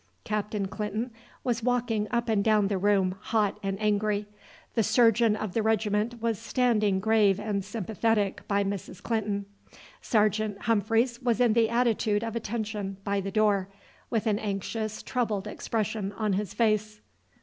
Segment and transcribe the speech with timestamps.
[0.23, 1.11] Captain Clinton
[1.43, 4.25] was walking up and down the room, hot and angry.
[4.73, 9.03] The surgeon of the regiment was standing grave and sympathetic by Mrs.
[9.03, 9.45] Clinton.
[10.01, 13.69] Sergeant Humphreys was in the attitude of attention by the door,
[14.09, 16.99] with an anxious troubled expression on his face.